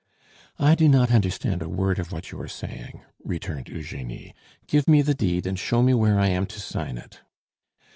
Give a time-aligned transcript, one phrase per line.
[0.57, 4.33] "I do not understand a word of what you are saying," returned Eugenie;
[4.65, 7.19] "give me the deed, and show me where I am to sign it."